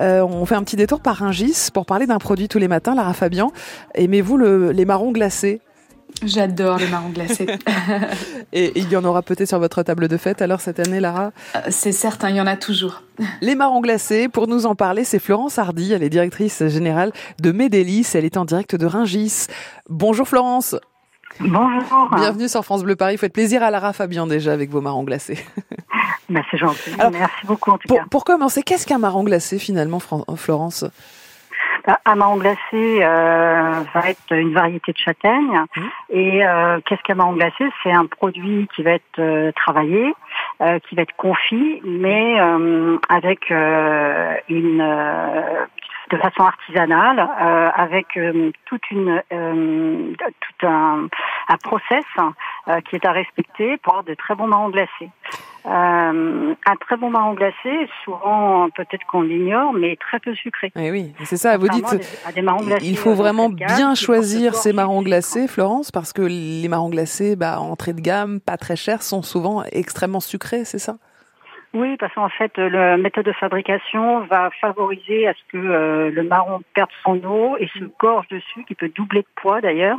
[0.00, 2.94] Euh, on fait un petit détour par Ringis pour parler d'un produit tous les matins,
[2.94, 3.52] Lara Fabian.
[3.94, 5.60] Aimez-vous les marrons glacés?
[6.24, 7.46] J'adore les marrons glacés.
[8.52, 11.32] Et il y en aura peut-être sur votre table de fête alors cette année, Lara?
[11.54, 13.02] Euh, C'est certain, il y en a toujours.
[13.42, 17.52] Les marrons glacés, pour nous en parler, c'est Florence Hardy, elle est directrice générale de
[17.52, 19.46] Médélis, elle est en direct de Ringis.
[19.90, 20.76] Bonjour Florence
[21.40, 22.08] Bonjour.
[22.16, 23.18] Bienvenue sur France Bleu Paris.
[23.18, 25.38] Faites plaisir à Lara Fabian déjà avec vos marrons glacés.
[26.28, 26.96] Ben, c'est gentil.
[27.12, 28.04] Merci beaucoup en tout pour, cas.
[28.10, 30.00] Pour commencer, qu'est-ce qu'un marron glacé finalement,
[30.36, 30.84] Florence?
[31.86, 35.64] Bah, un marron glacé euh, va être une variété de châtaigne.
[35.76, 35.82] Mmh.
[36.10, 37.64] Et euh, qu'est-ce qu'un marron glacé?
[37.82, 40.12] C'est un produit qui va être euh, travaillé,
[40.62, 44.78] euh, qui va être confit, mais euh, avec une
[46.08, 51.08] de façon artisanale, euh, avec euh, toute une euh, tout un,
[51.48, 52.04] un process
[52.88, 55.10] qui est à respecter pour avoir de très bons marrons glacés.
[55.66, 60.68] Un très bon marron glacé, souvent peut-être qu'on l'ignore, mais très peu sucré.
[60.76, 61.56] Et eh oui, c'est ça.
[61.56, 61.86] Vous dites,
[62.82, 67.60] il faut vraiment bien choisir ces marrons glacés, Florence, parce que les marrons glacés, bah,
[67.60, 70.96] entrée de gamme, pas très chers, sont souvent extrêmement sucrés, c'est ça?
[71.76, 76.22] Oui, parce qu'en fait, la méthode de fabrication va favoriser à ce que euh, le
[76.22, 79.98] marron perde son eau et se gorge de sucre, qui peut doubler de poids d'ailleurs,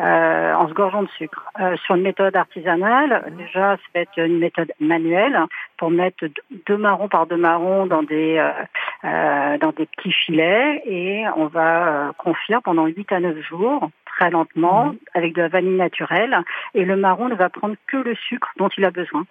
[0.00, 1.44] euh, en se gorgeant de sucre.
[1.60, 5.38] Euh, sur une méthode artisanale, déjà, ça va être une méthode manuelle
[5.76, 6.24] pour mettre
[6.66, 8.42] deux marrons par deux marrons dans des
[9.02, 14.86] dans des petits filets et on va confire pendant 8 à 9 jours très lentement
[14.86, 14.96] mmh.
[15.14, 16.38] avec de la vanille naturelle
[16.74, 19.24] et le marron ne va prendre que le sucre dont il a besoin.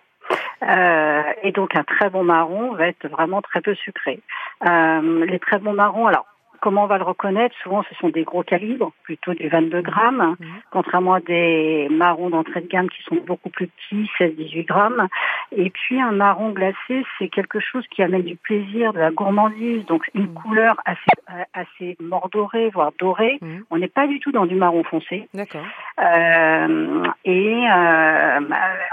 [0.63, 4.19] Euh, et donc un très bon marron va être vraiment très peu sucré.
[4.67, 6.25] Euh, les très bons marrons, alors
[6.67, 10.35] Comment on va le reconnaître Souvent, ce sont des gros calibres, plutôt du 22 grammes,
[10.37, 10.47] mhm.
[10.69, 15.07] contrairement à des marrons d'entrée de gamme qui sont beaucoup plus petits, 16-18 grammes.
[15.55, 19.85] Et puis, un marron glacé, c'est quelque chose qui amène du plaisir, de la gourmandise,
[19.85, 20.33] donc une mhm.
[20.33, 23.37] couleur assez, assez mordorée, voire dorée.
[23.41, 23.63] Mhm.
[23.71, 25.29] On n'est pas du tout dans du marron foncé.
[25.33, 25.63] D'accord.
[26.01, 28.39] Euh, et euh,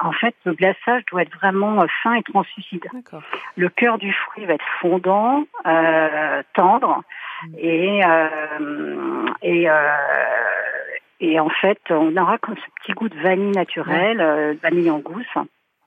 [0.01, 2.87] en fait, le glaçage doit être vraiment fin et translucide.
[3.57, 7.03] Le cœur du fruit va être fondant, euh, tendre.
[7.59, 9.75] Et, euh, et, euh,
[11.21, 14.99] et en fait, on aura comme ce petit goût de vanille naturelle, euh, vanille en
[14.99, 15.27] gousse.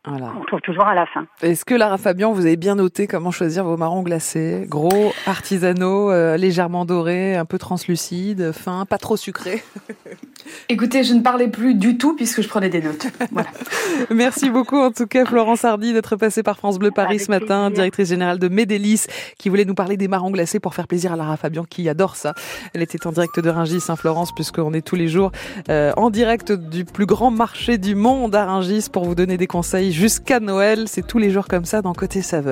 [0.10, 1.26] On trouve toujours à la fin.
[1.42, 4.66] Est-ce que Lara Fabian, vous avez bien noté comment choisir vos marrons glacés?
[4.70, 9.62] Gros, artisanaux, euh, légèrement dorés, un peu translucides, fins, pas trop sucrés?
[10.70, 13.08] Écoutez, je ne parlais plus du tout puisque je prenais des notes.
[13.32, 13.50] Voilà.
[14.10, 17.72] Merci beaucoup en tout cas Florence Hardy d'être passée par France Bleu Paris ce matin,
[17.72, 19.06] directrice générale de Médélis,
[19.38, 22.16] qui voulait nous parler des marrons glacés pour faire plaisir à Lara Fabian qui adore
[22.16, 22.34] ça.
[22.74, 25.32] Elle était en direct de Ringis, Saint-Florence, puisqu'on est tous les jours
[25.70, 29.48] euh, en direct du plus grand marché du monde à Ringis pour vous donner des
[29.48, 30.86] conseils jusqu'à Noël.
[30.88, 32.48] C'est tous les jours comme ça dans Côté Saveur.